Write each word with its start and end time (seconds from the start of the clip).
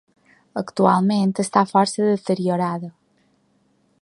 Actualment 0.61 1.35
està 1.45 1.65
força 1.75 2.09
deteriorada. 2.09 2.91